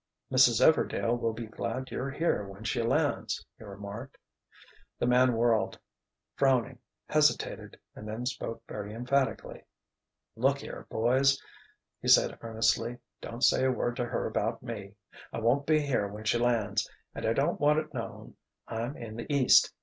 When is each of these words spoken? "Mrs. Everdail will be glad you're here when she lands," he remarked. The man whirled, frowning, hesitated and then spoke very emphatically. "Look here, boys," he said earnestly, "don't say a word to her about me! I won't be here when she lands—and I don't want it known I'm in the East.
"Mrs. 0.31 0.63
Everdail 0.67 1.19
will 1.19 1.31
be 1.31 1.45
glad 1.45 1.91
you're 1.91 2.09
here 2.09 2.43
when 2.47 2.63
she 2.63 2.81
lands," 2.81 3.45
he 3.59 3.63
remarked. 3.63 4.17
The 4.97 5.05
man 5.05 5.33
whirled, 5.35 5.77
frowning, 6.35 6.79
hesitated 7.07 7.79
and 7.93 8.07
then 8.07 8.25
spoke 8.25 8.63
very 8.67 8.95
emphatically. 8.95 9.63
"Look 10.35 10.57
here, 10.57 10.87
boys," 10.89 11.39
he 12.01 12.07
said 12.07 12.35
earnestly, 12.41 12.97
"don't 13.21 13.43
say 13.43 13.63
a 13.63 13.71
word 13.71 13.95
to 13.97 14.05
her 14.05 14.25
about 14.25 14.63
me! 14.63 14.95
I 15.31 15.39
won't 15.39 15.67
be 15.67 15.79
here 15.81 16.07
when 16.07 16.23
she 16.23 16.39
lands—and 16.39 17.23
I 17.23 17.33
don't 17.33 17.59
want 17.61 17.77
it 17.77 17.93
known 17.93 18.35
I'm 18.67 18.97
in 18.97 19.15
the 19.17 19.31
East. 19.31 19.71